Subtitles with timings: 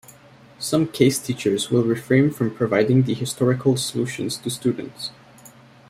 [0.57, 5.11] Some case teachers will refrain from providing the historical solution to students.